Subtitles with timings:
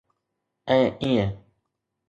[0.71, 1.31] ۽ ايئن.